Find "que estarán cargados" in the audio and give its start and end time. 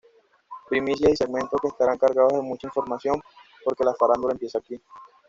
1.61-2.33